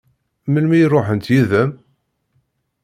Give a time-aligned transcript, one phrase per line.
[0.51, 1.71] Melmi i ṛuḥent yid-m?